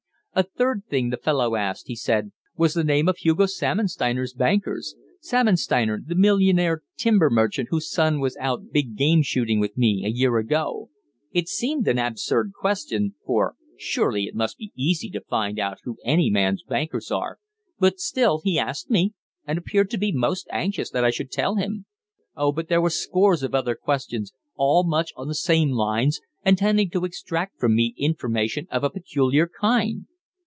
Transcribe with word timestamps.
"A 0.33 0.43
third 0.43 0.83
thing 0.89 1.09
the 1.09 1.17
fellow 1.17 1.57
asked," 1.57 1.87
he 1.89 1.95
said, 1.97 2.31
"was 2.55 2.73
the 2.73 2.85
name 2.85 3.09
of 3.09 3.17
Hugo 3.17 3.47
Salmonsteiner's 3.47 4.33
bankers 4.33 4.95
Salmonsteiner 5.19 5.99
the 6.05 6.15
millionaire 6.15 6.83
timber 6.95 7.29
merchant 7.29 7.67
whose 7.69 7.91
son 7.91 8.21
was 8.21 8.37
out 8.37 8.71
big 8.71 8.95
game 8.95 9.23
shooting 9.23 9.59
with 9.59 9.77
me 9.77 10.03
a 10.05 10.09
year 10.09 10.37
ago. 10.37 10.89
It 11.33 11.49
seemed 11.49 11.85
an 11.89 11.99
absurd 11.99 12.53
question, 12.57 13.15
for 13.25 13.55
surely 13.77 14.23
it 14.23 14.33
must 14.33 14.57
be 14.57 14.71
easy 14.73 15.09
to 15.09 15.19
find 15.19 15.59
out 15.59 15.79
who 15.83 15.97
any 16.05 16.29
man's 16.29 16.63
bankers 16.63 17.11
are, 17.11 17.37
but 17.77 17.99
still 17.99 18.39
he 18.41 18.57
asked 18.57 18.89
me, 18.89 19.13
and 19.45 19.57
appeared 19.59 19.89
to 19.89 19.97
be 19.97 20.13
most 20.13 20.47
anxious 20.49 20.89
that 20.91 21.03
I 21.03 21.11
should 21.11 21.29
tell 21.29 21.55
him. 21.55 21.87
Oh, 22.37 22.53
but 22.53 22.69
there 22.69 22.79
were 22.81 22.89
scores 22.89 23.43
of 23.43 23.53
other 23.53 23.75
questions, 23.75 24.31
all 24.55 24.85
much 24.85 25.11
on 25.17 25.27
the 25.27 25.35
same 25.35 25.71
lines, 25.71 26.21
and 26.41 26.57
tending 26.57 26.89
to 26.91 27.03
extract 27.03 27.59
from 27.59 27.75
me 27.75 27.93
information 27.97 28.65
of 28.71 28.85
a 28.85 28.89
peculiar 28.89 29.51
kind." 29.59 30.05